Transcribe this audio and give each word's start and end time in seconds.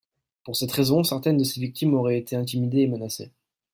Pour 0.43 0.55
cette 0.55 0.71
raison, 0.71 1.03
certaines 1.03 1.37
de 1.37 1.43
ses 1.43 1.59
victimes 1.61 1.93
auraient 1.93 2.17
été 2.17 2.35
intimidées 2.35 2.79
et 2.81 2.87
menacées. 2.87 3.31